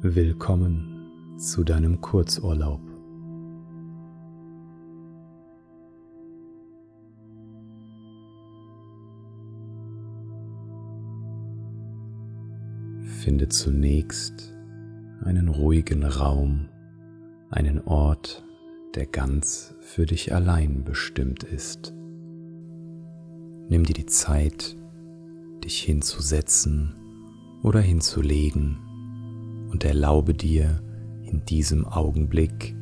[0.00, 2.80] Willkommen zu deinem Kurzurlaub.
[13.02, 14.54] Finde zunächst
[15.24, 16.68] einen ruhigen Raum,
[17.50, 18.44] einen Ort,
[18.94, 21.92] der ganz für dich allein bestimmt ist.
[23.68, 24.76] Nimm dir die Zeit,
[25.64, 26.94] dich hinzusetzen
[27.64, 28.87] oder hinzulegen
[29.70, 30.80] und erlaube dir
[31.22, 32.74] in diesem Augenblick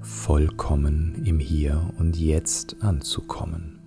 [0.00, 3.80] vollkommen im Hier und Jetzt anzukommen.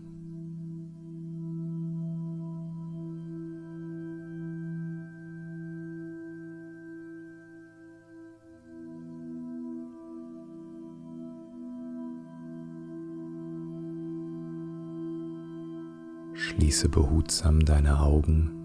[16.33, 18.56] Schließe behutsam deine Augen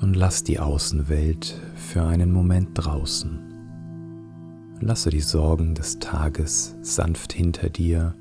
[0.00, 3.40] und lass die Außenwelt für einen Moment draußen.
[4.80, 8.14] Lasse die Sorgen des Tages sanft hinter dir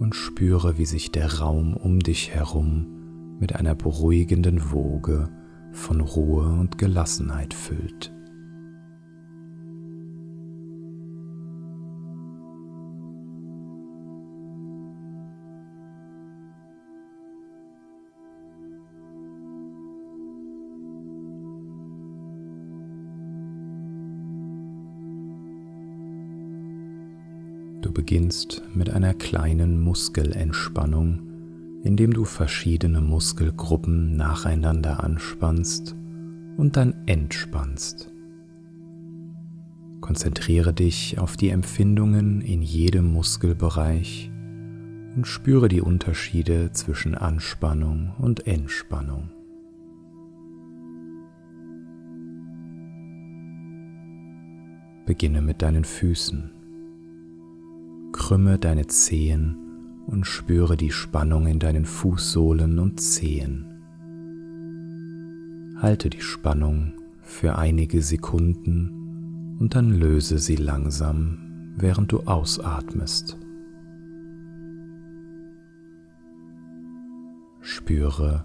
[0.00, 5.28] und spüre, wie sich der Raum um dich herum mit einer beruhigenden Woge
[5.72, 8.12] von Ruhe und Gelassenheit füllt.
[28.08, 31.20] Beginnst mit einer kleinen Muskelentspannung,
[31.84, 35.94] indem du verschiedene Muskelgruppen nacheinander anspannst
[36.56, 38.10] und dann entspannst.
[40.00, 44.30] Konzentriere dich auf die Empfindungen in jedem Muskelbereich
[45.14, 49.28] und spüre die Unterschiede zwischen Anspannung und Entspannung.
[55.04, 56.57] Beginne mit deinen Füßen.
[58.28, 59.56] Krümme deine Zehen
[60.06, 63.64] und spüre die Spannung in deinen Fußsohlen und Zehen.
[65.78, 73.38] Halte die Spannung für einige Sekunden und dann löse sie langsam, während du ausatmest.
[77.62, 78.44] Spüre,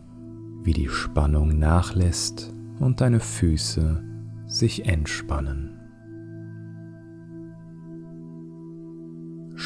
[0.64, 4.02] wie die Spannung nachlässt und deine Füße
[4.48, 5.83] sich entspannen.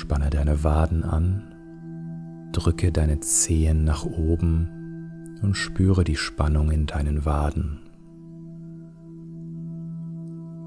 [0.08, 1.44] Spanne deine Waden an,
[2.54, 4.70] drücke deine Zehen nach oben
[5.42, 7.82] und spüre die Spannung in deinen Waden.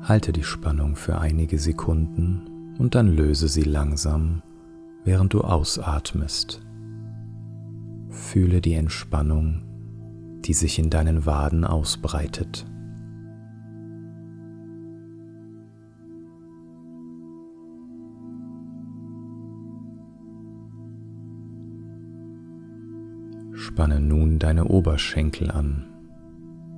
[0.02, 4.42] Halte die Spannung für einige Sekunden und dann löse sie langsam,
[5.06, 6.60] während du ausatmest.
[8.10, 9.62] Fühle die Entspannung,
[10.44, 12.66] die sich in deinen Waden ausbreitet.
[23.80, 25.86] Spanne nun deine Oberschenkel an.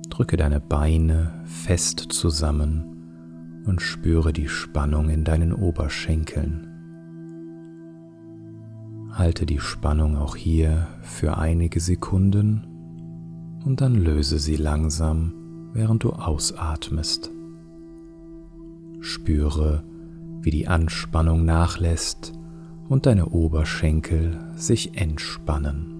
[0.09, 6.65] Drücke deine Beine fest zusammen und spüre die Spannung in deinen Oberschenkeln.
[9.11, 12.65] Halte die Spannung auch hier für einige Sekunden
[13.65, 15.33] und dann löse sie langsam,
[15.73, 17.31] während du ausatmest.
[19.01, 19.83] Spüre,
[20.41, 22.31] wie die Anspannung nachlässt
[22.87, 25.92] und deine Oberschenkel sich entspannen.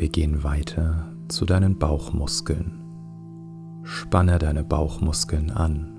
[0.00, 2.80] Wir gehen weiter zu deinen Bauchmuskeln.
[3.82, 5.92] Spanne deine Bauchmuskeln an.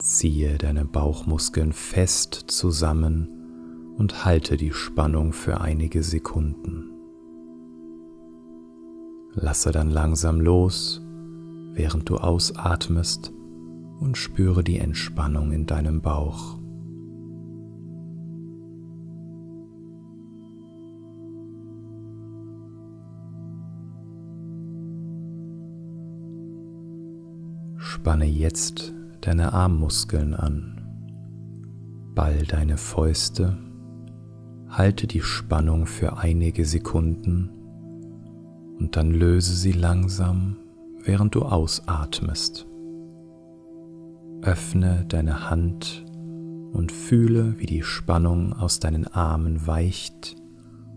[0.00, 6.90] Ziehe deine Bauchmuskeln fest zusammen und halte die Spannung für einige Sekunden.
[9.34, 11.00] Lasse dann langsam los,
[11.74, 13.32] während du ausatmest
[14.00, 16.57] und spüre die Entspannung in deinem Bauch.
[28.00, 30.80] Spanne jetzt deine Armmuskeln an.
[32.14, 33.58] Ball deine Fäuste,
[34.68, 37.50] halte die Spannung für einige Sekunden
[38.78, 40.58] und dann löse sie langsam,
[41.02, 42.68] während du ausatmest.
[44.42, 46.06] Öffne deine Hand
[46.72, 50.36] und fühle, wie die Spannung aus deinen Armen weicht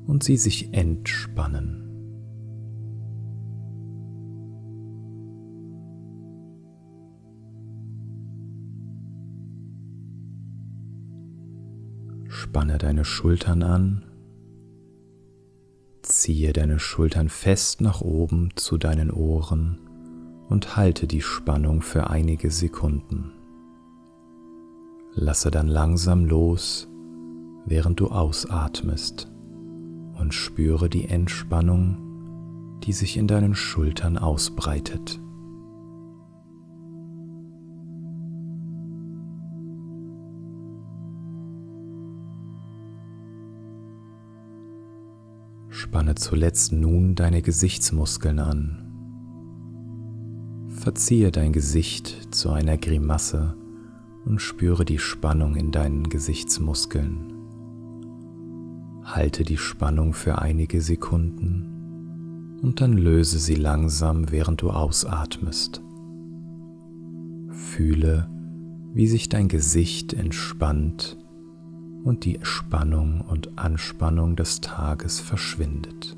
[0.06, 1.91] und sie sich entspannen.
[12.42, 14.04] Spanne deine Schultern an,
[16.02, 19.78] ziehe deine Schultern fest nach oben zu deinen Ohren
[20.50, 23.32] und halte die Spannung für einige Sekunden.
[25.14, 26.88] Lasse dann langsam los,
[27.68, 29.32] während du ausatmest
[30.20, 35.21] und spüre die Entspannung, die sich in deinen Schultern ausbreitet.
[45.92, 48.78] Spanne zuletzt nun deine Gesichtsmuskeln an.
[50.70, 53.58] Verziehe dein Gesicht zu einer Grimasse
[54.24, 57.34] und spüre die Spannung in deinen Gesichtsmuskeln.
[59.04, 65.82] Halte die Spannung für einige Sekunden und dann löse sie langsam, während du ausatmest.
[67.50, 68.30] Fühle,
[68.94, 71.21] wie sich dein Gesicht entspannt
[72.04, 76.18] und die Spannung und Anspannung des Tages verschwindet.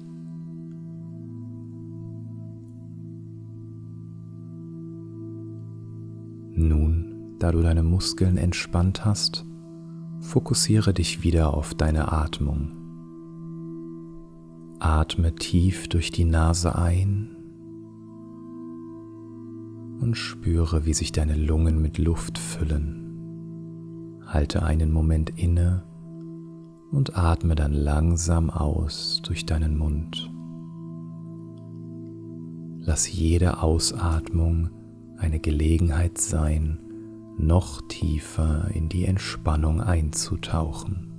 [6.56, 9.46] Nun, da du deine Muskeln entspannt hast,
[10.22, 12.72] fokussiere dich wieder auf deine Atmung.
[14.80, 17.36] Atme tief durch die Nase ein
[20.00, 23.03] und spüre, wie sich deine Lungen mit Luft füllen.
[24.34, 25.84] Halte einen Moment inne
[26.92, 30.32] und atme dann langsam aus durch deinen Mund.
[32.80, 34.72] Lass jede Ausatmung
[35.18, 36.80] eine Gelegenheit sein,
[37.38, 41.13] noch tiefer in die Entspannung einzutauchen.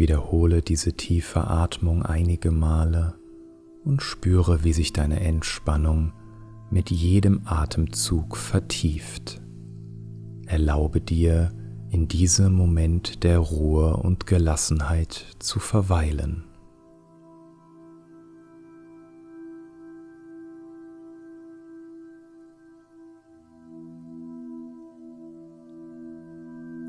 [0.00, 3.16] Wiederhole diese tiefe Atmung einige Male
[3.84, 6.14] und spüre, wie sich deine Entspannung
[6.70, 9.42] mit jedem Atemzug vertieft.
[10.46, 11.52] Erlaube dir,
[11.90, 16.44] in diesem Moment der Ruhe und Gelassenheit zu verweilen.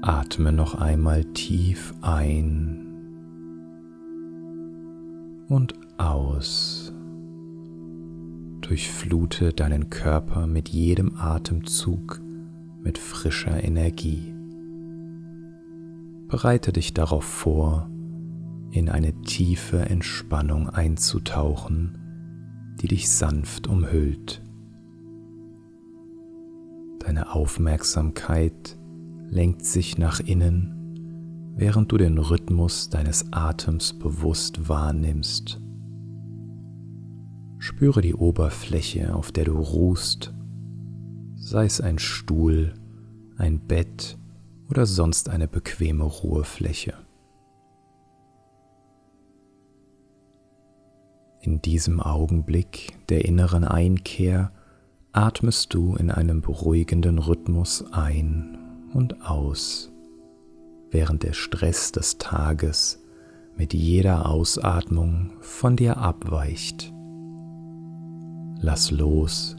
[0.01, 2.90] Atme noch einmal tief ein
[5.51, 6.94] und aus.
[8.62, 12.21] Durchflute deinen Körper mit jedem Atemzug
[12.81, 14.33] mit frischer Energie.
[16.30, 17.89] Bereite dich darauf vor,
[18.71, 21.98] in eine tiefe Entspannung einzutauchen,
[22.81, 24.42] die dich sanft umhüllt.
[27.00, 28.80] Deine Aufmerksamkeit
[29.27, 30.80] lenkt sich nach innen
[31.56, 35.59] während du den Rhythmus deines Atems bewusst wahrnimmst.
[37.59, 40.33] Spüre die Oberfläche, auf der du ruhst,
[41.36, 42.74] sei es ein Stuhl,
[43.38, 44.18] ein Bett
[44.69, 46.94] oder sonst eine bequeme Ruhefläche.
[51.41, 54.51] In diesem Augenblick der inneren Einkehr
[55.12, 58.58] atmest du in einem beruhigenden Rhythmus ein
[58.93, 59.90] und aus
[60.91, 63.01] während der Stress des Tages
[63.57, 66.93] mit jeder Ausatmung von dir abweicht.
[68.60, 69.55] Lass los,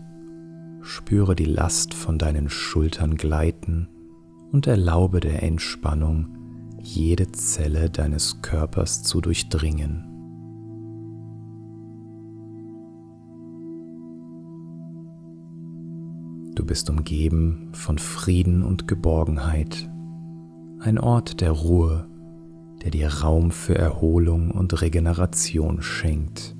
[0.80, 3.88] spüre die Last von deinen Schultern gleiten
[4.52, 6.36] und erlaube der Entspannung,
[6.80, 10.08] jede Zelle deines Körpers zu durchdringen.
[16.54, 19.91] Du bist umgeben von Frieden und Geborgenheit
[20.82, 22.08] ein Ort der Ruhe,
[22.82, 26.56] der dir Raum für Erholung und Regeneration schenkt.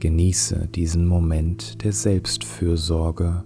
[0.00, 3.44] Genieße diesen Moment der Selbstfürsorge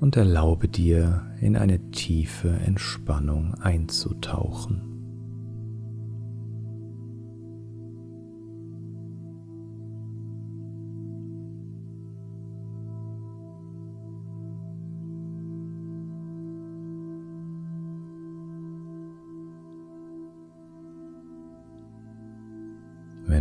[0.00, 4.95] und erlaube dir, in eine tiefe Entspannung einzutauchen.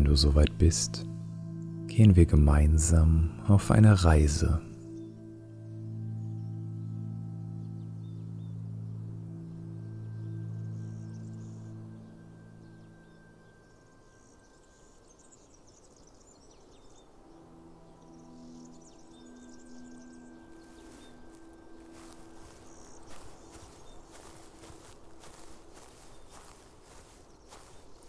[0.06, 1.04] Du soweit bist,
[1.88, 4.62] gehen wir gemeinsam auf eine Reise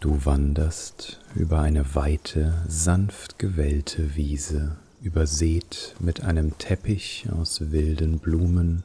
[0.07, 8.83] Du wanderst über eine weite, sanft gewellte Wiese, übersät mit einem Teppich aus wilden Blumen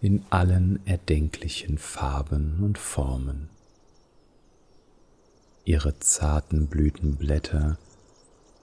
[0.00, 3.48] in allen erdenklichen Farben und Formen.
[5.64, 7.76] Ihre zarten Blütenblätter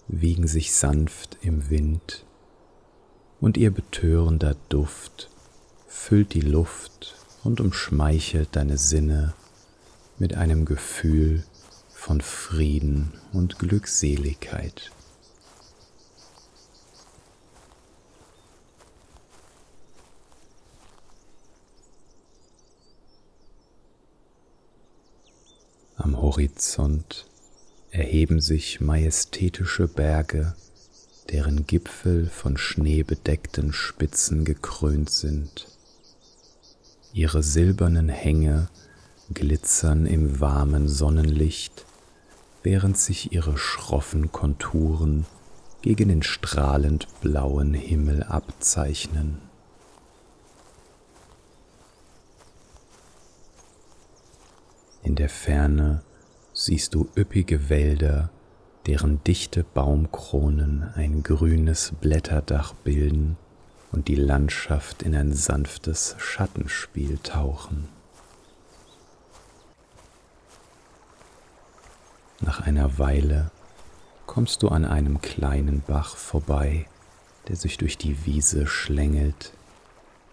[0.07, 2.24] wiegen sich sanft im Wind
[3.41, 5.29] und ihr betörender Duft
[5.89, 9.33] füllt die Luft und umschmeichelt deine Sinne
[10.19, 11.43] mit einem Gefühl
[12.01, 14.89] von Frieden und Glückseligkeit.
[25.96, 27.27] Am Horizont
[27.91, 30.55] erheben sich majestätische Berge,
[31.29, 35.67] deren Gipfel von schneebedeckten Spitzen gekrönt sind.
[37.13, 38.70] Ihre silbernen Hänge
[39.36, 41.86] glitzern im warmen Sonnenlicht,
[42.63, 45.25] während sich ihre schroffen Konturen
[45.82, 49.39] gegen den strahlend blauen Himmel abzeichnen.
[55.03, 56.03] In der Ferne
[56.53, 58.30] siehst du üppige Wälder,
[58.86, 63.38] deren dichte Baumkronen ein grünes Blätterdach bilden
[63.91, 67.89] und die Landschaft in ein sanftes Schattenspiel tauchen.
[72.43, 73.51] Nach einer Weile
[74.25, 76.88] kommst du an einem kleinen Bach vorbei,
[77.48, 79.53] der sich durch die Wiese schlängelt.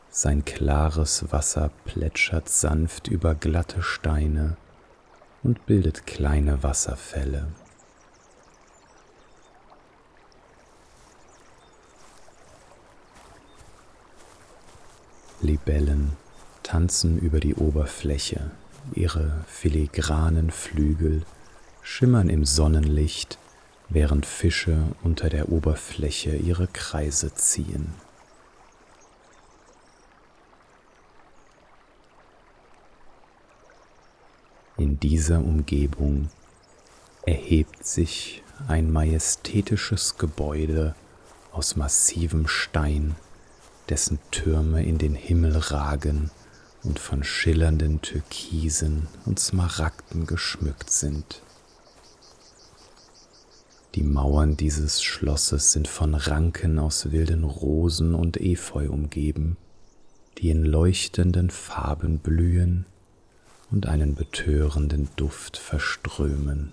[0.08, 4.56] Sein klares Wasser plätschert sanft über glatte Steine
[5.42, 7.48] und bildet kleine Wasserfälle.
[15.42, 16.16] Libellen
[16.62, 18.50] tanzen über die Oberfläche,
[18.94, 21.22] ihre filigranen Flügel
[21.88, 23.38] schimmern im Sonnenlicht,
[23.88, 27.94] während Fische unter der Oberfläche ihre Kreise ziehen.
[34.76, 36.28] In dieser Umgebung
[37.26, 40.94] erhebt sich ein majestätisches Gebäude
[41.52, 43.16] aus massivem Stein,
[43.88, 46.30] dessen Türme in den Himmel ragen
[46.84, 51.42] und von schillernden Türkisen und Smaragden geschmückt sind.
[53.98, 59.56] Die Mauern dieses Schlosses sind von Ranken aus wilden Rosen und Efeu umgeben,
[60.38, 62.86] die in leuchtenden Farben blühen
[63.72, 66.70] und einen betörenden Duft verströmen.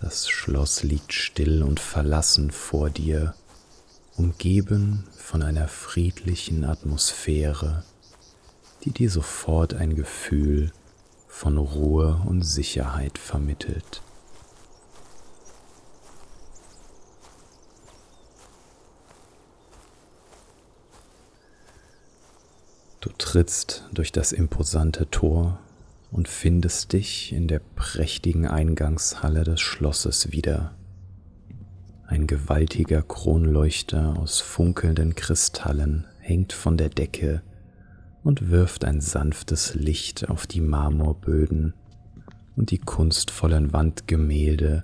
[0.00, 3.36] Das Schloss liegt still und verlassen vor dir,
[4.16, 7.84] umgeben von einer friedlichen Atmosphäre,
[8.82, 10.72] die dir sofort ein Gefühl
[11.28, 14.02] von Ruhe und Sicherheit vermittelt.
[23.04, 25.60] Du trittst durch das imposante Tor
[26.10, 30.74] und findest dich in der prächtigen Eingangshalle des Schlosses wieder.
[32.06, 37.42] Ein gewaltiger Kronleuchter aus funkelnden Kristallen hängt von der Decke
[38.22, 41.74] und wirft ein sanftes Licht auf die Marmorböden
[42.56, 44.82] und die kunstvollen Wandgemälde,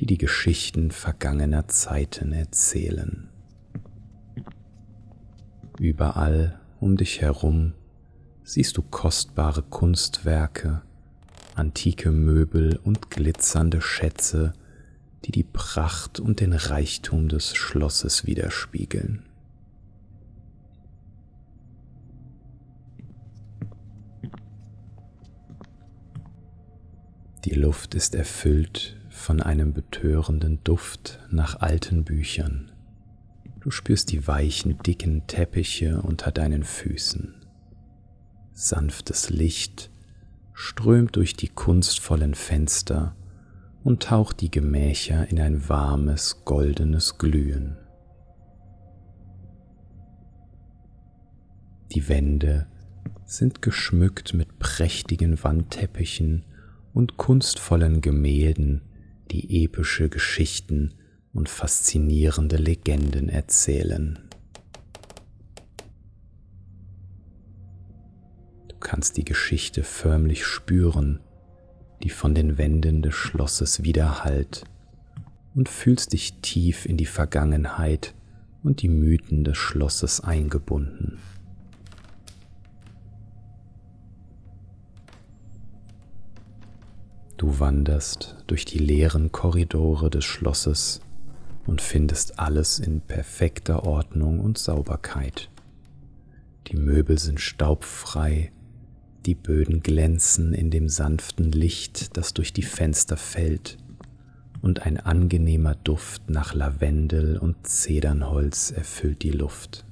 [0.00, 3.28] die die Geschichten vergangener Zeiten erzählen.
[5.78, 7.72] Überall um dich herum
[8.44, 10.82] siehst du kostbare Kunstwerke,
[11.54, 14.52] antike Möbel und glitzernde Schätze,
[15.24, 19.24] die die Pracht und den Reichtum des Schlosses widerspiegeln.
[27.44, 32.72] Die Luft ist erfüllt von einem betörenden Duft nach alten Büchern.
[33.66, 37.34] Du spürst die weichen, dicken Teppiche unter deinen Füßen.
[38.52, 39.90] Sanftes Licht
[40.52, 43.16] strömt durch die kunstvollen Fenster
[43.82, 47.76] und taucht die Gemächer in ein warmes, goldenes Glühen.
[51.92, 52.68] Die Wände
[53.24, 56.44] sind geschmückt mit prächtigen Wandteppichen
[56.94, 58.82] und kunstvollen Gemälden,
[59.32, 60.94] die epische Geschichten
[61.36, 64.18] und faszinierende Legenden erzählen.
[68.68, 71.20] Du kannst die Geschichte förmlich spüren,
[72.02, 74.64] die von den Wänden des Schlosses widerhallt
[75.54, 78.14] und fühlst dich tief in die Vergangenheit
[78.62, 81.18] und die Mythen des Schlosses eingebunden.
[87.36, 91.02] Du wanderst durch die leeren Korridore des Schlosses
[91.66, 95.50] und findest alles in perfekter Ordnung und Sauberkeit.
[96.68, 98.52] Die Möbel sind staubfrei,
[99.24, 103.76] die Böden glänzen in dem sanften Licht, das durch die Fenster fällt,
[104.62, 109.84] und ein angenehmer Duft nach Lavendel und Zedernholz erfüllt die Luft.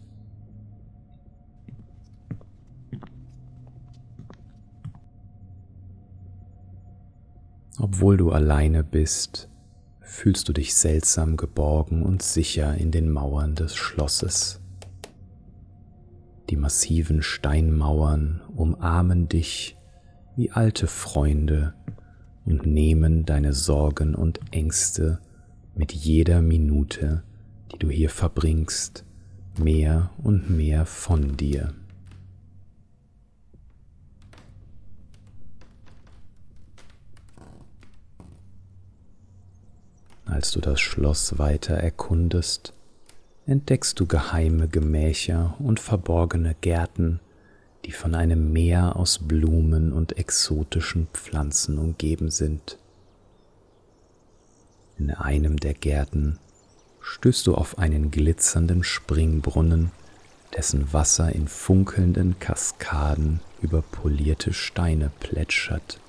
[7.78, 9.48] Obwohl du alleine bist,
[10.14, 14.60] fühlst du dich seltsam geborgen und sicher in den Mauern des Schlosses.
[16.48, 19.76] Die massiven Steinmauern umarmen dich
[20.36, 21.74] wie alte Freunde
[22.46, 25.18] und nehmen deine Sorgen und Ängste
[25.74, 27.24] mit jeder Minute,
[27.72, 29.04] die du hier verbringst,
[29.58, 31.74] mehr und mehr von dir.
[40.34, 42.72] Als du das Schloss weiter erkundest,
[43.46, 47.20] entdeckst du geheime Gemächer und verborgene Gärten,
[47.84, 52.78] die von einem Meer aus Blumen und exotischen Pflanzen umgeben sind.
[54.98, 56.40] In einem der Gärten
[57.00, 59.92] stößt du auf einen glitzernden Springbrunnen,
[60.56, 66.00] dessen Wasser in funkelnden Kaskaden über polierte Steine plätschert.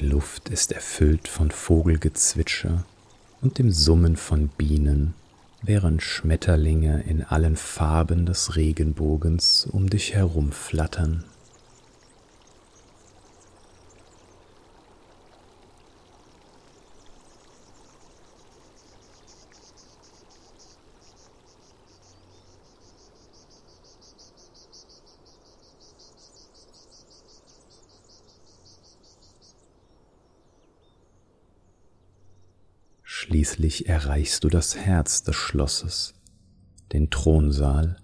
[0.00, 2.84] Die Luft ist erfüllt von Vogelgezwitscher
[3.42, 5.12] und dem Summen von Bienen,
[5.60, 10.52] während Schmetterlinge in allen Farben des Regenbogens um dich herum
[33.70, 36.14] Schließlich erreichst du das Herz des Schlosses,
[36.92, 37.98] den Thronsaal,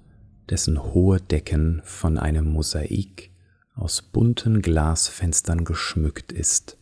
[0.49, 3.33] dessen hohe Decken von einem Mosaik
[3.75, 6.79] aus bunten Glasfenstern geschmückt ist.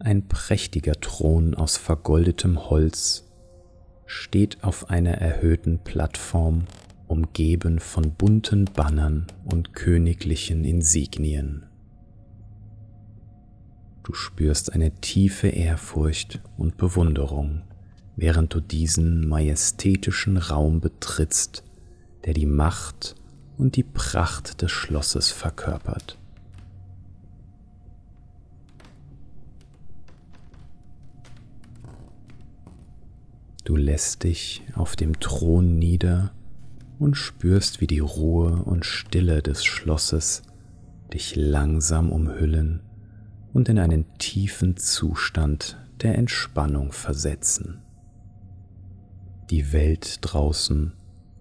[0.00, 3.24] Ein prächtiger Thron aus vergoldetem Holz
[4.04, 6.66] steht auf einer erhöhten Plattform,
[7.06, 11.64] umgeben von bunten Bannern und königlichen Insignien.
[14.04, 17.62] Du spürst eine tiefe Ehrfurcht und Bewunderung,
[18.16, 21.64] während du diesen majestätischen Raum betrittst,
[22.26, 23.14] der die Macht
[23.56, 26.18] und die Pracht des Schlosses verkörpert.
[33.64, 36.34] Du lässt dich auf dem Thron nieder
[36.98, 40.42] und spürst, wie die Ruhe und Stille des Schlosses
[41.10, 42.82] dich langsam umhüllen
[43.54, 47.80] und in einen tiefen Zustand der Entspannung versetzen.
[49.48, 50.92] Die Welt draußen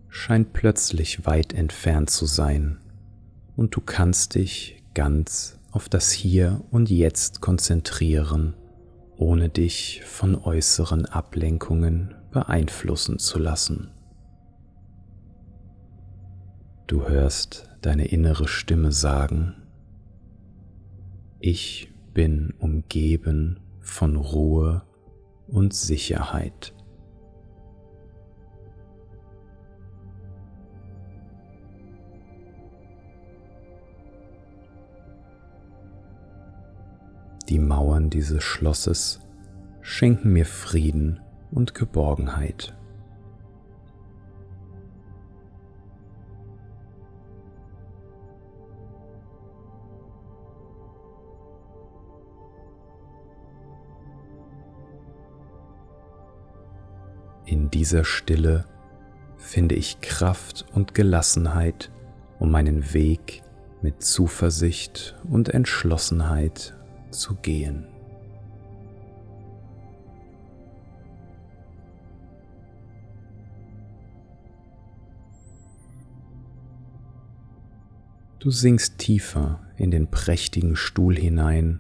[0.10, 2.78] scheint plötzlich weit entfernt zu sein
[3.56, 8.54] und du kannst dich ganz auf das Hier und Jetzt konzentrieren,
[9.18, 13.90] ohne dich von äußeren Ablenkungen beeinflussen zu lassen.
[16.86, 19.56] Du hörst deine innere Stimme sagen,
[21.40, 24.84] ich bin umgeben von Ruhe
[25.48, 26.74] und Sicherheit.
[37.50, 39.20] Die Mauern dieses Schlosses
[39.82, 41.20] schenken mir Frieden
[41.52, 42.74] und Geborgenheit.
[57.64, 58.66] In dieser Stille
[59.38, 61.94] finde ich Kraft und Gelassenheit,
[62.38, 63.42] um meinen Weg
[63.82, 66.76] mit Zuversicht und Entschlossenheit
[67.10, 67.88] zu gehen.
[78.40, 81.80] Du sinkst tiefer in den prächtigen Stuhl hinein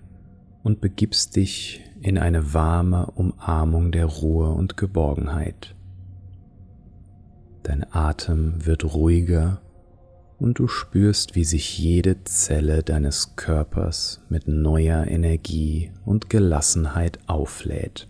[0.63, 5.75] und begibst dich in eine warme Umarmung der Ruhe und Geborgenheit.
[7.63, 9.61] Dein Atem wird ruhiger
[10.39, 18.09] und du spürst, wie sich jede Zelle deines Körpers mit neuer Energie und Gelassenheit auflädt.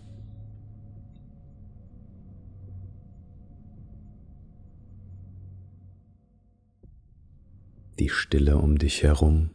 [8.00, 9.50] Die Stille um dich herum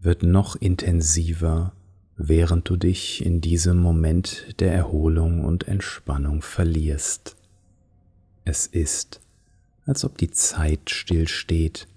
[0.00, 1.75] wird noch intensiver
[2.16, 7.36] während du dich in diesem Moment der Erholung und Entspannung verlierst.
[8.44, 9.20] Es ist,
[9.84, 11.88] als ob die Zeit stillsteht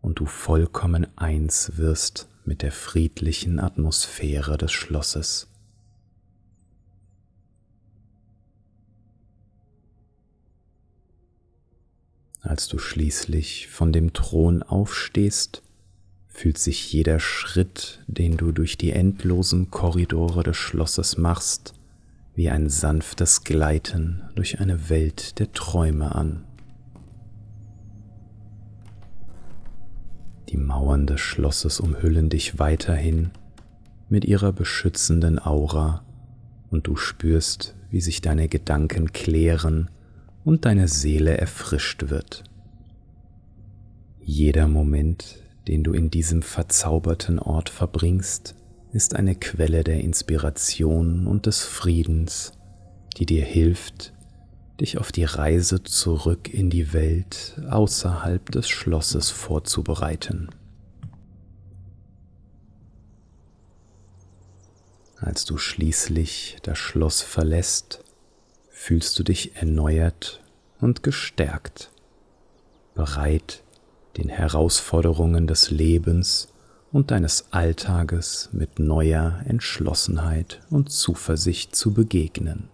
[0.00, 5.48] und du vollkommen eins wirst mit der friedlichen Atmosphäre des Schlosses.
[12.40, 15.62] Als du schließlich von dem Thron aufstehst,
[16.32, 21.74] fühlt sich jeder Schritt, den du durch die endlosen Korridore des Schlosses machst,
[22.34, 26.44] wie ein sanftes Gleiten durch eine Welt der Träume an.
[30.48, 33.30] Die Mauern des Schlosses umhüllen dich weiterhin
[34.08, 36.04] mit ihrer beschützenden Aura
[36.70, 39.90] und du spürst, wie sich deine Gedanken klären
[40.44, 42.44] und deine Seele erfrischt wird.
[44.20, 48.54] Jeder Moment, den du in diesem verzauberten Ort verbringst,
[48.92, 52.52] ist eine Quelle der Inspiration und des Friedens,
[53.16, 54.12] die dir hilft,
[54.80, 60.48] dich auf die Reise zurück in die Welt außerhalb des Schlosses vorzubereiten.
[65.16, 68.02] Als du schließlich das Schloss verlässt,
[68.70, 70.42] fühlst du dich erneuert
[70.80, 71.92] und gestärkt,
[72.94, 73.61] bereit,
[74.16, 76.48] den Herausforderungen des Lebens
[76.92, 82.68] und deines Alltages mit neuer Entschlossenheit und Zuversicht zu begegnen.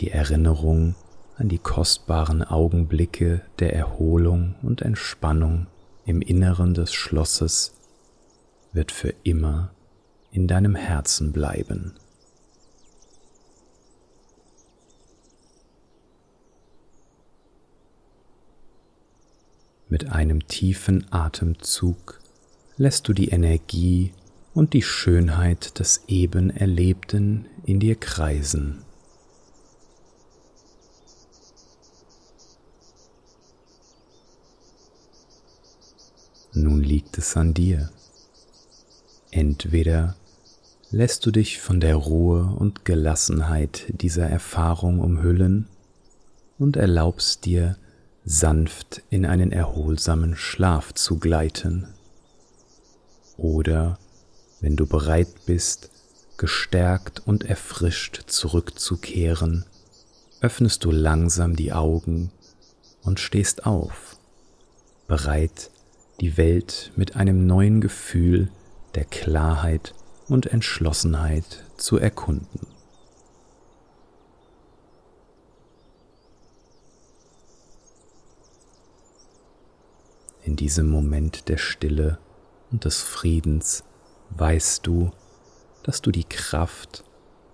[0.00, 0.96] Die Erinnerung
[1.36, 5.68] an die kostbaren Augenblicke der Erholung und Entspannung
[6.04, 7.74] im Inneren des Schlosses
[8.72, 9.70] wird für immer
[10.32, 11.94] in deinem Herzen bleiben.
[19.92, 22.18] Mit einem tiefen Atemzug
[22.78, 24.14] lässt du die Energie
[24.54, 28.84] und die Schönheit des eben Erlebten in dir kreisen.
[36.54, 37.90] Nun liegt es an dir.
[39.30, 40.16] Entweder
[40.90, 45.68] lässt du dich von der Ruhe und Gelassenheit dieser Erfahrung umhüllen
[46.58, 47.76] und erlaubst dir,
[48.24, 51.88] sanft in einen erholsamen Schlaf zu gleiten.
[53.36, 53.98] Oder,
[54.60, 55.90] wenn du bereit bist,
[56.36, 59.64] gestärkt und erfrischt zurückzukehren,
[60.40, 62.30] öffnest du langsam die Augen
[63.02, 64.16] und stehst auf,
[65.08, 65.70] bereit,
[66.20, 68.50] die Welt mit einem neuen Gefühl
[68.94, 69.94] der Klarheit
[70.28, 72.71] und Entschlossenheit zu erkunden.
[80.44, 82.18] In diesem Moment der Stille
[82.72, 83.84] und des Friedens
[84.30, 85.12] weißt du,
[85.84, 87.04] dass du die Kraft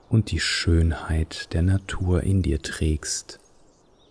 [0.08, 3.40] und die Schönheit der Natur in dir trägst,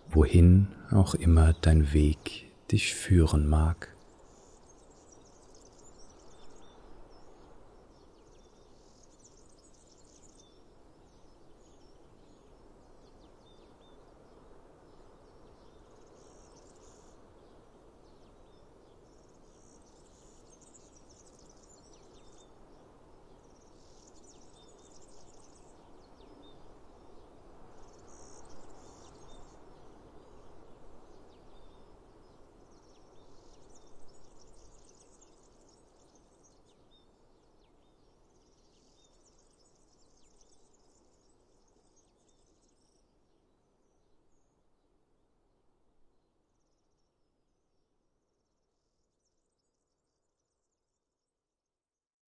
[0.10, 3.97] wohin auch immer dein Weg dich führen mag.